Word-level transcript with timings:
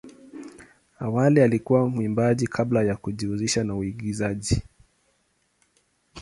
Awali 0.99 1.41
alikuwa 1.41 1.89
mwimbaji 1.89 2.47
kabla 2.47 2.83
ya 2.83 2.95
kujihusisha 2.95 3.63
na 3.63 3.75
uigizaji. 3.75 4.63